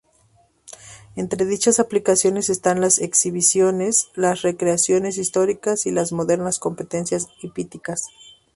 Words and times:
Entre 1.15 1.45
dichas 1.45 1.79
aplicaciones 1.79 2.49
están 2.49 2.81
las 2.81 2.97
exhibiciones, 2.97 4.07
las 4.15 4.41
recreaciones 4.41 5.19
históricas 5.19 5.85
y 5.85 5.91
las 5.91 6.11
modernas 6.11 6.57
competencias 6.57 7.27
hípicas. 7.43 8.07